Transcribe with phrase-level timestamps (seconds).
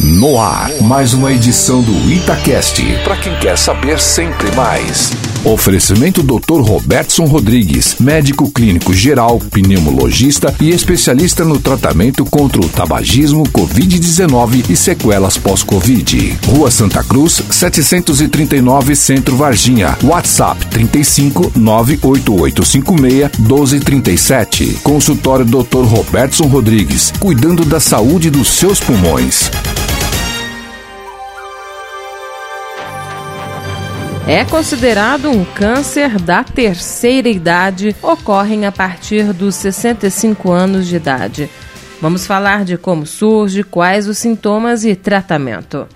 [0.00, 2.80] No ar, mais uma edição do Itacast.
[3.02, 5.10] Para quem quer saber sempre mais.
[5.44, 6.60] Oferecimento Dr.
[6.60, 14.76] Robertson Rodrigues, médico clínico geral, pneumologista e especialista no tratamento contra o tabagismo, Covid-19 e
[14.76, 16.38] sequelas pós-Covid.
[16.46, 19.98] Rua Santa Cruz, 739 Centro Varginha.
[20.04, 24.78] WhatsApp 35 98856 1237.
[24.84, 25.82] Consultório Dr.
[25.84, 29.50] Robertson Rodrigues, cuidando da saúde dos seus pulmões.
[34.28, 41.50] É considerado um câncer da terceira idade, ocorrem a partir dos 65 anos de idade.
[41.98, 45.88] Vamos falar de como surge, quais os sintomas e tratamento.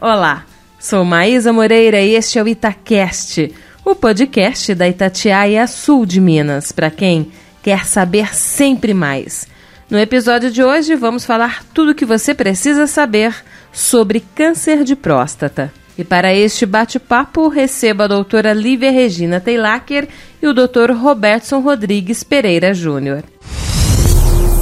[0.00, 0.44] Olá,
[0.80, 3.54] sou Maísa Moreira e este é o Itacast,
[3.84, 7.30] o podcast da Itatiaia Sul de Minas, para quem
[7.62, 9.46] quer saber sempre mais.
[9.88, 13.32] No episódio de hoje vamos falar tudo o que você precisa saber
[13.72, 15.72] sobre câncer de próstata.
[15.98, 20.06] E para este bate-papo, receba a doutora Lívia Regina Teilacher
[20.42, 23.24] e o doutor Robertson Rodrigues Pereira Júnior.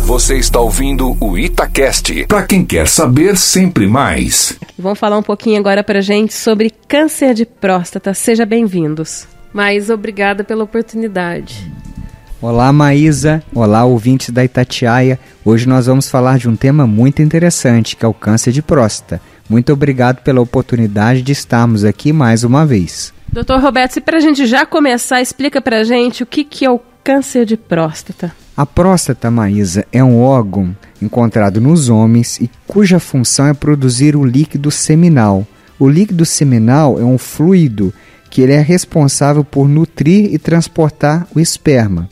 [0.07, 2.27] Você está ouvindo o Itacast.
[2.29, 4.57] Para quem quer saber sempre mais.
[4.79, 8.15] Vamos falar um pouquinho agora para gente sobre câncer de próstata.
[8.15, 9.27] Seja bem-vindos.
[9.53, 11.73] Mais obrigada pela oportunidade.
[12.41, 13.43] Olá, Maísa.
[13.55, 15.19] Olá, ouvintes da Itatiaia.
[15.45, 19.21] Hoje nós vamos falar de um tema muito interessante, que é o câncer de próstata.
[19.49, 23.13] Muito obrigado pela oportunidade de estarmos aqui mais uma vez.
[23.31, 26.65] Doutor Roberto, e para a gente já começar, explica para a gente o que, que
[26.65, 28.33] é o câncer de próstata.
[28.57, 34.25] A próstata, Maísa, é um órgão encontrado nos homens e cuja função é produzir o
[34.25, 35.47] líquido seminal.
[35.79, 37.93] O líquido seminal é um fluido
[38.31, 42.09] que ele é responsável por nutrir e transportar o esperma.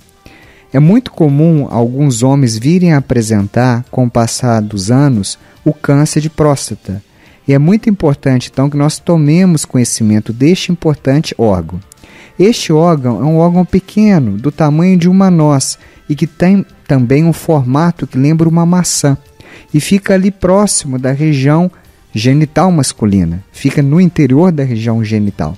[0.72, 6.20] É muito comum alguns homens virem a apresentar, com o passar dos anos, o câncer
[6.20, 7.02] de próstata.
[7.46, 11.80] E é muito importante, então, que nós tomemos conhecimento deste importante órgão.
[12.38, 15.78] Este órgão é um órgão pequeno, do tamanho de uma noz,
[16.08, 19.16] e que tem também um formato que lembra uma maçã,
[19.72, 21.70] e fica ali próximo da região
[22.14, 25.56] genital masculina, fica no interior da região genital.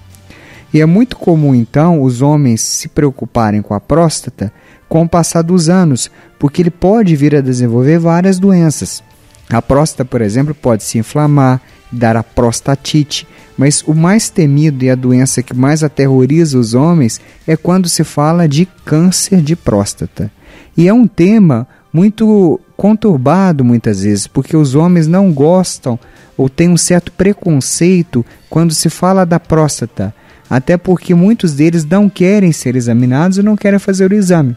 [0.72, 4.52] E é muito comum, então, os homens se preocuparem com a próstata
[4.88, 9.02] com o passar dos anos, porque ele pode vir a desenvolver várias doenças.
[9.48, 11.60] A próstata, por exemplo, pode se inflamar,
[11.94, 17.20] dar a prostatite, mas o mais temido e a doença que mais aterroriza os homens
[17.46, 20.30] é quando se fala de câncer de próstata.
[20.76, 25.98] E é um tema muito conturbado muitas vezes, porque os homens não gostam
[26.36, 30.12] ou têm um certo preconceito quando se fala da próstata,
[30.50, 34.56] até porque muitos deles não querem ser examinados e não querem fazer o exame.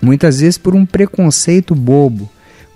[0.00, 2.30] Muitas vezes por um preconceito bobo.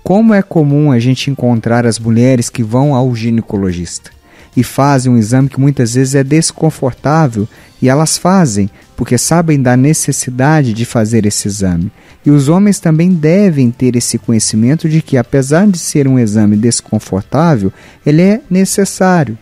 [0.05, 4.11] Como é comum a gente encontrar as mulheres que vão ao ginecologista
[4.55, 7.49] e fazem um exame que muitas vezes é desconfortável
[7.81, 11.91] e elas fazem porque sabem da necessidade de fazer esse exame.
[12.23, 16.55] E os homens também devem ter esse conhecimento de que, apesar de ser um exame
[16.55, 17.73] desconfortável,
[18.05, 19.39] ele é necessário.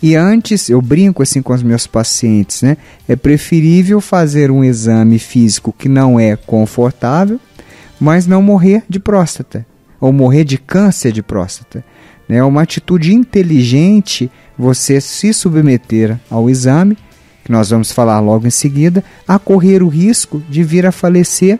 [0.00, 2.76] E antes, eu brinco assim com os meus pacientes, né?
[3.08, 7.40] É preferível fazer um exame físico que não é confortável,
[7.98, 9.66] mas não morrer de próstata
[10.00, 11.84] ou morrer de câncer de próstata.
[12.28, 16.98] É uma atitude inteligente você se submeter ao exame,
[17.44, 21.58] que nós vamos falar logo em seguida, a correr o risco de vir a falecer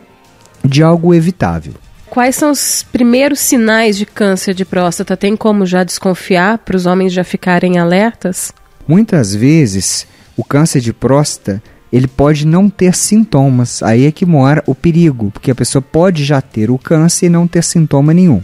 [0.63, 1.73] de algo evitável.
[2.09, 5.15] Quais são os primeiros sinais de câncer de próstata?
[5.15, 8.51] Tem como já desconfiar para os homens já ficarem alertas?
[8.87, 11.61] Muitas vezes, o câncer de próstata
[11.91, 13.81] ele pode não ter sintomas.
[13.81, 17.29] Aí é que mora o perigo, porque a pessoa pode já ter o câncer e
[17.29, 18.41] não ter sintoma nenhum.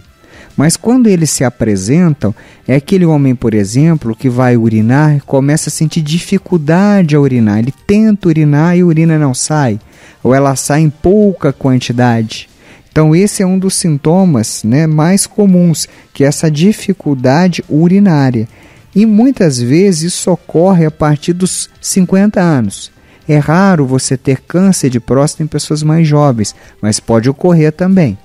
[0.55, 2.33] Mas quando eles se apresentam,
[2.67, 7.59] é aquele homem, por exemplo, que vai urinar começa a sentir dificuldade a urinar.
[7.59, 9.79] Ele tenta urinar e a urina não sai,
[10.23, 12.47] ou ela sai em pouca quantidade.
[12.91, 18.47] Então, esse é um dos sintomas né, mais comuns, que é essa dificuldade urinária.
[18.95, 22.91] E muitas vezes isso ocorre a partir dos 50 anos.
[23.27, 28.17] É raro você ter câncer de próstata em pessoas mais jovens, mas pode ocorrer também.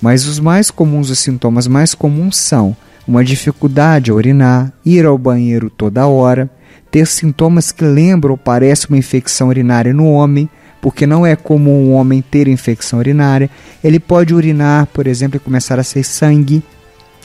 [0.00, 2.76] Mas os mais comuns, os sintomas mais comuns são
[3.06, 6.50] uma dificuldade a urinar, ir ao banheiro toda hora,
[6.90, 10.48] ter sintomas que lembram ou parecem uma infecção urinária no homem,
[10.80, 13.50] porque não é comum um homem ter infecção urinária.
[13.82, 16.62] Ele pode urinar, por exemplo, e começar a ser sangue,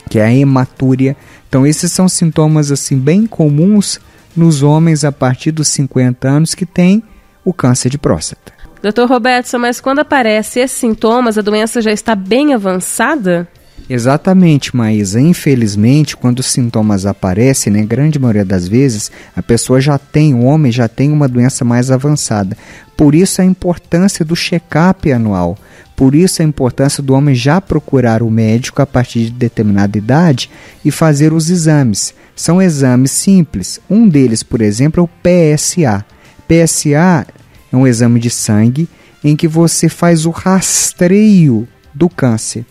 [0.08, 1.16] que é a hematúria.
[1.48, 4.00] Então esses são sintomas assim bem comuns
[4.36, 7.02] nos homens a partir dos 50 anos que têm
[7.44, 8.52] o câncer de próstata.
[8.82, 13.48] Doutor Robertson, mas quando aparecem esses sintomas, a doença já está bem avançada?
[13.88, 15.20] Exatamente, Maísa.
[15.20, 20.44] Infelizmente, quando os sintomas aparecem, né, grande maioria das vezes, a pessoa já tem, o
[20.44, 22.56] homem já tem uma doença mais avançada.
[22.96, 25.58] Por isso a importância do check-up anual.
[25.94, 30.50] Por isso a importância do homem já procurar o médico a partir de determinada idade
[30.84, 32.14] e fazer os exames.
[32.34, 33.80] São exames simples.
[33.90, 36.04] Um deles, por exemplo, é o PSA.
[36.46, 37.26] PSA
[37.72, 38.88] é um exame de sangue
[39.24, 42.64] em que você faz o rastreio do câncer.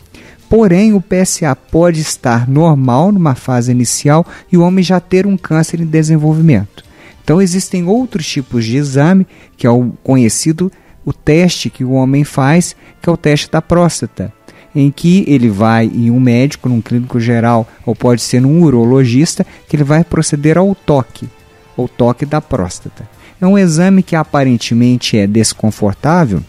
[0.49, 5.37] Porém, o PSA pode estar normal numa fase inicial e o homem já ter um
[5.37, 6.83] câncer em desenvolvimento.
[7.23, 9.25] Então, existem outros tipos de exame,
[9.55, 10.71] que é o conhecido
[11.05, 14.31] o teste que o homem faz, que é o teste da próstata,
[14.75, 19.45] em que ele vai em um médico, num clínico geral, ou pode ser num urologista,
[19.67, 21.27] que ele vai proceder ao toque,
[21.75, 23.09] o toque da próstata.
[23.41, 26.43] É um exame que aparentemente é desconfortável.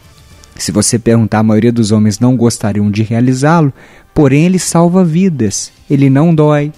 [0.56, 3.72] Se você perguntar, a maioria dos homens não gostariam de realizá-lo,
[4.12, 5.72] porém ele salva vidas.
[5.88, 6.70] Ele não dói.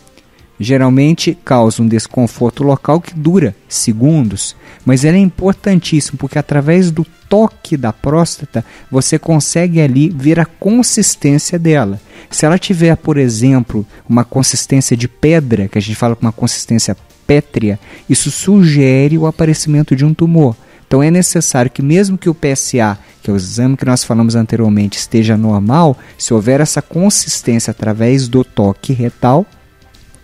[0.58, 7.04] Geralmente causa um desconforto local que dura segundos, mas ele é importantíssimo porque através do
[7.28, 12.00] toque da próstata você consegue ali ver a consistência dela.
[12.30, 16.30] Se ela tiver, por exemplo, uma consistência de pedra, que a gente fala com uma
[16.30, 16.96] consistência
[17.26, 17.78] pétrea,
[18.08, 20.56] isso sugere o aparecimento de um tumor.
[20.86, 24.36] Então é necessário que, mesmo que o PSA, que é o exame que nós falamos
[24.36, 29.46] anteriormente, esteja normal, se houver essa consistência através do toque retal,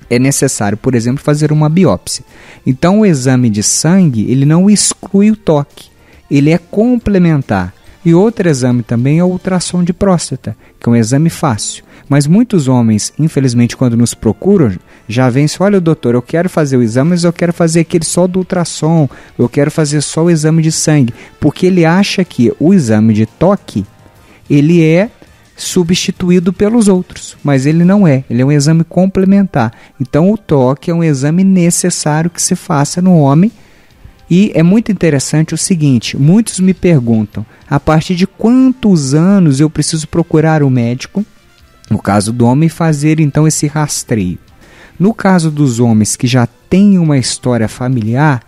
[0.08, 2.24] é necessário, por exemplo, fazer uma biópsia.
[2.66, 5.88] Então o exame de sangue, ele não exclui o toque,
[6.30, 7.72] ele é complementar.
[8.04, 11.84] E outro exame também é o ultrassom de próstata, que é um exame fácil.
[12.08, 14.74] Mas muitos homens, infelizmente, quando nos procuram,
[15.10, 18.26] já assim, olha doutor, eu quero fazer o exame, mas eu quero fazer aquele só
[18.26, 19.08] do ultrassom,
[19.38, 23.26] eu quero fazer só o exame de sangue, porque ele acha que o exame de
[23.26, 23.84] toque,
[24.48, 25.10] ele é
[25.56, 29.72] substituído pelos outros, mas ele não é, ele é um exame complementar.
[30.00, 33.52] Então o toque é um exame necessário que se faça no homem.
[34.30, 39.68] E é muito interessante o seguinte: muitos me perguntam a partir de quantos anos eu
[39.68, 41.24] preciso procurar o médico,
[41.90, 44.38] no caso do homem, fazer então esse rastreio.
[45.00, 48.42] No caso dos homens que já têm uma história familiar,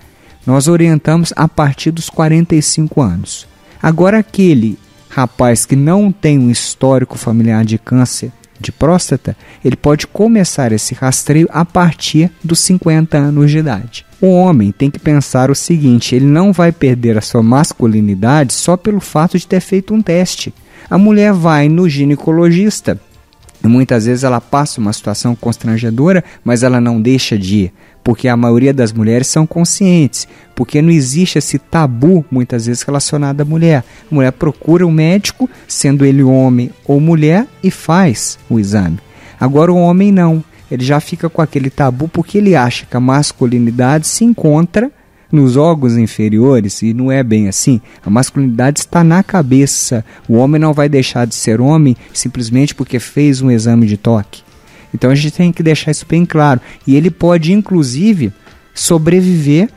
[0.46, 3.48] nós orientamos a partir dos 45 anos.
[3.82, 4.78] Agora, aquele
[5.08, 9.34] rapaz que não tem um histórico familiar de câncer de próstata,
[9.64, 14.04] ele pode começar esse rastreio a partir dos 50 anos de idade.
[14.20, 18.76] O homem tem que pensar o seguinte: ele não vai perder a sua masculinidade só
[18.76, 20.52] pelo fato de ter feito um teste.
[20.90, 23.00] A mulher vai no ginecologista.
[23.64, 27.72] Muitas vezes ela passa uma situação constrangedora, mas ela não deixa de ir,
[28.02, 33.40] porque a maioria das mulheres são conscientes, porque não existe esse tabu muitas vezes relacionado
[33.40, 33.84] à mulher.
[34.10, 38.98] A mulher procura o um médico, sendo ele homem ou mulher, e faz o exame.
[39.38, 43.00] Agora o homem não ele já fica com aquele tabu porque ele acha que a
[43.00, 44.90] masculinidade se encontra
[45.32, 47.80] nos órgãos inferiores e não é bem assim.
[48.04, 50.04] A masculinidade está na cabeça.
[50.28, 54.42] O homem não vai deixar de ser homem simplesmente porque fez um exame de toque.
[54.94, 56.60] Então a gente tem que deixar isso bem claro.
[56.86, 58.30] E ele pode, inclusive,
[58.74, 59.70] sobreviver,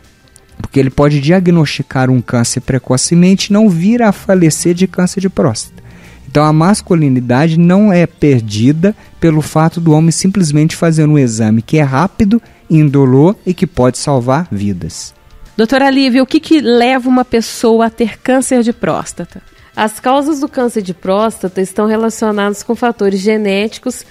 [0.62, 5.30] porque ele pode diagnosticar um câncer precocemente e não vir a falecer de câncer de
[5.30, 5.84] próstata.
[6.28, 11.78] Então a masculinidade não é perdida pelo fato do homem simplesmente fazer um exame que
[11.78, 15.14] é rápido, indolor e que pode salvar vidas.
[15.58, 19.42] Doutora Lívia, o que, que leva uma pessoa a ter câncer de próstata?
[19.74, 24.06] As causas do câncer de próstata estão relacionadas com fatores genéticos,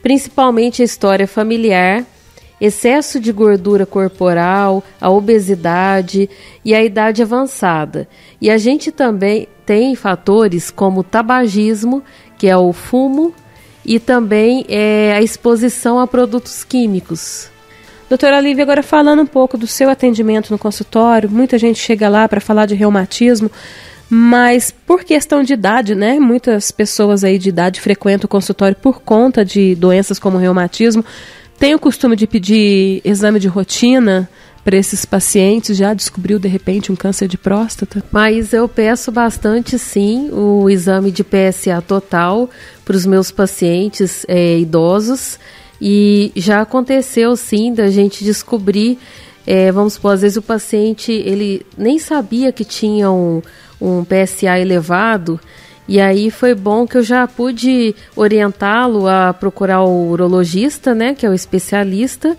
[0.00, 2.04] principalmente a história familiar,
[2.60, 6.30] excesso de gordura corporal, a obesidade
[6.64, 8.08] e a idade avançada.
[8.40, 12.04] E a gente também tem fatores como tabagismo,
[12.38, 13.34] que é o fumo,
[13.84, 17.52] e também é, a exposição a produtos químicos.
[18.14, 22.28] Doutora Lívia, agora falando um pouco do seu atendimento no consultório, muita gente chega lá
[22.28, 23.50] para falar de reumatismo,
[24.08, 26.20] mas por questão de idade, né?
[26.20, 31.04] Muitas pessoas aí de idade frequentam o consultório por conta de doenças como reumatismo.
[31.58, 34.30] Tem o costume de pedir exame de rotina
[34.64, 35.76] para esses pacientes?
[35.76, 38.00] Já descobriu de repente um câncer de próstata?
[38.12, 42.48] Mas eu peço bastante sim o exame de PSA total
[42.84, 45.36] para os meus pacientes é, idosos
[45.80, 48.98] e já aconteceu sim da gente descobrir,
[49.46, 53.42] é, vamos supor, às vezes o paciente ele nem sabia que tinha um,
[53.80, 55.38] um PSA elevado
[55.86, 61.26] e aí foi bom que eu já pude orientá-lo a procurar o urologista, né, que
[61.26, 62.36] é o especialista,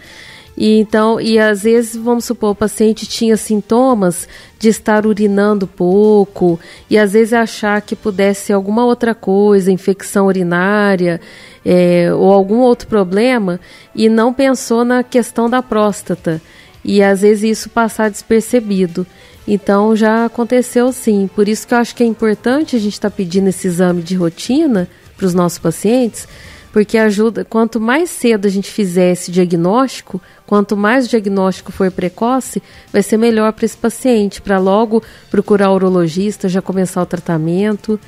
[0.58, 6.60] E então, e às vezes, vamos supor, o paciente tinha sintomas de estar urinando pouco,
[6.90, 11.20] e às vezes achar que pudesse ser alguma outra coisa, infecção urinária,
[11.66, 13.60] é, ou algum outro problema,
[13.94, 16.42] e não pensou na questão da próstata.
[16.84, 19.06] E às vezes isso passar despercebido.
[19.48, 21.30] Então já aconteceu sim.
[21.34, 24.02] Por isso que eu acho que é importante a gente estar tá pedindo esse exame
[24.02, 26.28] de rotina para os nossos pacientes,
[26.72, 31.92] porque ajuda, quanto mais cedo a gente fizer esse diagnóstico, quanto mais o diagnóstico for
[31.92, 32.62] precoce,
[32.92, 38.00] vai ser melhor para esse paciente, para logo procurar o urologista, já começar o tratamento.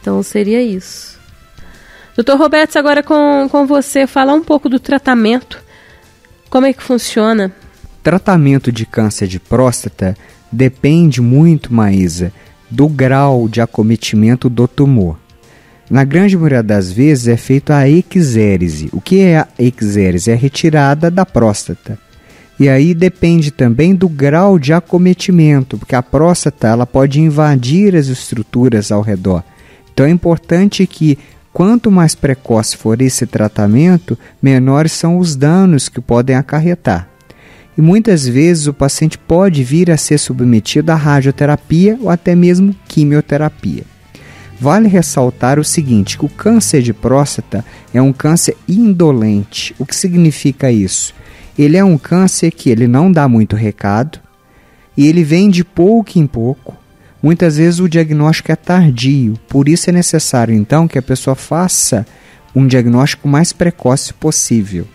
[0.00, 1.18] Então seria isso.
[2.16, 5.62] Doutor Roberto, agora com, com você, falar um pouco do tratamento.
[6.48, 7.52] Como é que funciona?
[8.02, 10.16] Tratamento de câncer de próstata
[10.50, 12.32] depende muito, Maísa,
[12.68, 15.19] do grau de acometimento do tumor.
[15.90, 18.88] Na grande maioria das vezes é feito a exérese.
[18.92, 20.30] O que é a exérese?
[20.30, 21.98] É a retirada da próstata.
[22.60, 28.06] E aí depende também do grau de acometimento, porque a próstata ela pode invadir as
[28.06, 29.42] estruturas ao redor.
[29.92, 31.18] Então é importante que
[31.52, 37.08] quanto mais precoce for esse tratamento, menores são os danos que podem acarretar.
[37.76, 42.76] E muitas vezes o paciente pode vir a ser submetido à radioterapia ou até mesmo
[42.86, 43.89] quimioterapia.
[44.60, 47.64] Vale ressaltar o seguinte, o câncer de próstata
[47.94, 49.74] é um câncer indolente.
[49.78, 51.14] O que significa isso?
[51.58, 54.20] Ele é um câncer que ele não dá muito recado
[54.94, 56.76] e ele vem de pouco em pouco.
[57.22, 62.06] Muitas vezes o diagnóstico é tardio, por isso é necessário então que a pessoa faça
[62.54, 64.86] um diagnóstico mais precoce possível,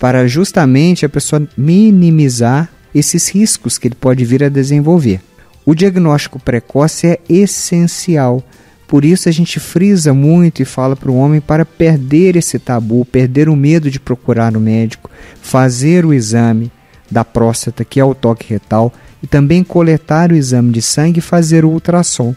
[0.00, 5.20] para justamente a pessoa minimizar esses riscos que ele pode vir a desenvolver.
[5.64, 8.42] O diagnóstico precoce é essencial
[8.86, 13.04] por isso a gente frisa muito e fala para o homem para perder esse tabu,
[13.04, 15.10] perder o medo de procurar o médico,
[15.42, 16.70] fazer o exame
[17.10, 21.22] da próstata, que é o toque retal, e também coletar o exame de sangue e
[21.22, 22.34] fazer o ultrassom.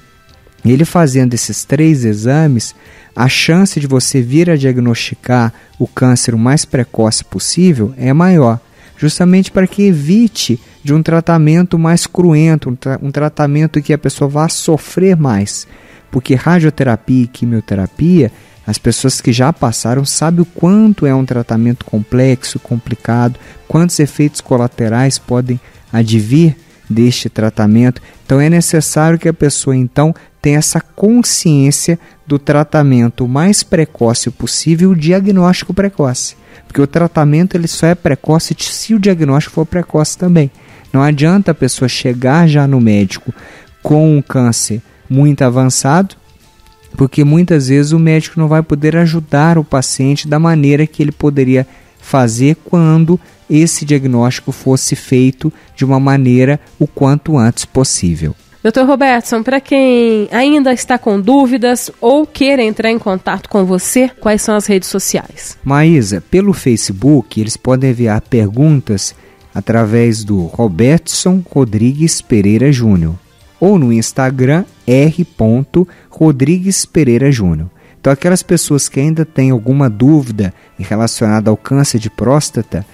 [0.65, 2.75] Ele fazendo esses três exames,
[3.15, 8.59] a chance de você vir a diagnosticar o câncer o mais precoce possível é maior,
[8.97, 13.97] justamente para que evite de um tratamento mais cruento, um, tra um tratamento que a
[13.97, 15.67] pessoa vá sofrer mais.
[16.11, 18.31] Porque radioterapia e quimioterapia,
[18.65, 24.41] as pessoas que já passaram sabem o quanto é um tratamento complexo, complicado, quantos efeitos
[24.41, 25.59] colaterais podem
[25.91, 26.55] advir
[26.89, 28.01] deste tratamento.
[28.25, 34.91] Então é necessário que a pessoa então tenha essa consciência do tratamento mais precoce possível,
[34.91, 36.35] o diagnóstico precoce.
[36.67, 40.51] Porque o tratamento ele só é precoce se o diagnóstico for precoce também.
[40.93, 43.33] Não adianta a pessoa chegar já no médico
[43.81, 46.15] com um câncer muito avançado,
[46.95, 51.11] porque muitas vezes o médico não vai poder ajudar o paciente da maneira que ele
[51.11, 51.65] poderia
[51.99, 58.35] fazer quando esse diagnóstico fosse feito de uma maneira o quanto antes possível.
[58.61, 64.09] Doutor Robertson, para quem ainda está com dúvidas ou queira entrar em contato com você,
[64.19, 65.57] quais são as redes sociais?
[65.63, 69.15] Maísa, pelo Facebook eles podem enviar perguntas
[69.55, 73.15] através do Robertson Rodrigues Pereira Júnior
[73.59, 75.27] ou no Instagram R.
[76.09, 77.69] Rodrigues Pereira Júnior.
[77.99, 82.85] Então, aquelas pessoas que ainda têm alguma dúvida relacionada ao câncer de próstata,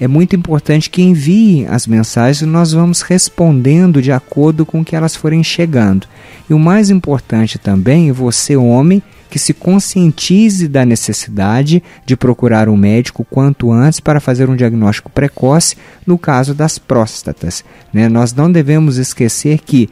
[0.00, 4.96] é muito importante que enviem as mensagens e nós vamos respondendo de acordo com que
[4.96, 6.08] elas forem chegando.
[6.50, 9.00] E o mais importante também você, homem,
[9.30, 15.08] que se conscientize da necessidade de procurar um médico quanto antes para fazer um diagnóstico
[15.08, 15.76] precoce
[16.06, 17.64] no caso das próstatas.
[17.92, 18.08] Né?
[18.08, 19.88] Nós não devemos esquecer que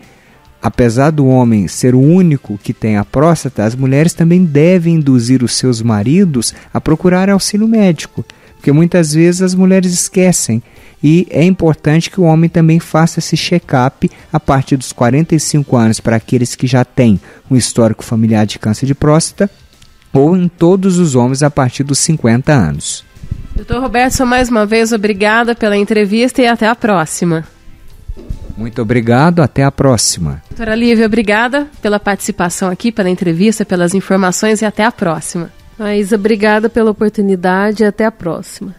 [0.63, 5.43] Apesar do homem ser o único que tem a próstata, as mulheres também devem induzir
[5.43, 8.25] os seus maridos a procurar auxílio médico,
[8.57, 10.63] porque muitas vezes as mulheres esquecem.
[11.03, 15.99] E é importante que o homem também faça esse check-up a partir dos 45 anos
[15.99, 17.19] para aqueles que já têm
[17.51, 19.51] um histórico familiar de câncer de próstata,
[20.13, 23.03] ou em todos os homens a partir dos 50 anos.
[23.57, 27.47] Doutor Roberto, mais uma vez obrigada pela entrevista e até a próxima.
[28.61, 30.43] Muito obrigado, até a próxima.
[30.51, 35.51] Doutora Lívia, obrigada pela participação aqui, pela entrevista, pelas informações e até a próxima.
[35.79, 38.77] Maísa, obrigada pela oportunidade e até a próxima.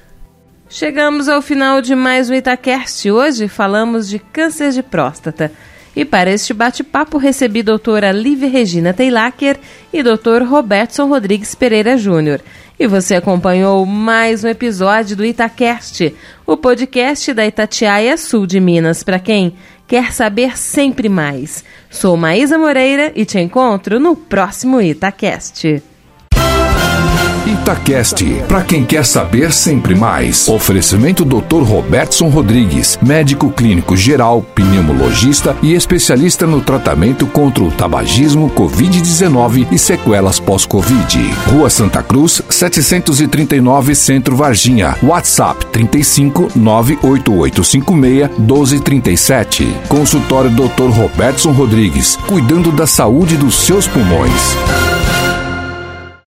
[0.69, 3.09] Chegamos ao final de mais um Itacast.
[3.09, 5.51] Hoje falamos de câncer de próstata.
[5.95, 9.59] E para este bate-papo recebi doutora Lívia Regina Teilacher
[9.91, 12.39] e doutor Robertson Rodrigues Pereira Júnior.
[12.81, 16.15] E você acompanhou mais um episódio do Itacast,
[16.47, 19.55] o podcast da Itatiaia Sul de Minas, para quem
[19.91, 21.65] quer saber sempre mais.
[21.89, 25.83] Sou Maísa Moreira e te encontro no próximo Itacast.
[27.61, 30.47] Itacast, para quem quer saber sempre mais.
[30.47, 31.61] Oferecimento Dr.
[31.61, 39.77] Robertson Rodrigues, médico clínico geral, pneumologista e especialista no tratamento contra o tabagismo, Covid-19 e
[39.77, 41.19] sequelas pós-Covid.
[41.51, 44.97] Rua Santa Cruz, 739 Centro Varginha.
[45.03, 49.67] WhatsApp 35 98856 1237.
[49.87, 50.89] Consultório Dr.
[50.89, 55.00] Robertson Rodrigues, cuidando da saúde dos seus pulmões.